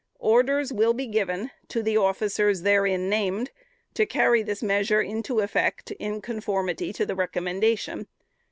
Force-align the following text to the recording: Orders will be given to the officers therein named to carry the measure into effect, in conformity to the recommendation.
Orders 0.17 0.73
will 0.73 0.95
be 0.95 1.05
given 1.05 1.51
to 1.67 1.83
the 1.83 1.95
officers 1.95 2.63
therein 2.63 3.07
named 3.07 3.51
to 3.93 4.07
carry 4.07 4.41
the 4.41 4.57
measure 4.65 4.99
into 4.99 5.41
effect, 5.41 5.91
in 5.91 6.21
conformity 6.21 6.91
to 6.93 7.05
the 7.05 7.13
recommendation. 7.13 8.07